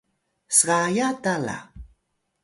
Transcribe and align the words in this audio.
sgaya 0.57 1.07
ta 1.23 1.33
la 1.45 1.57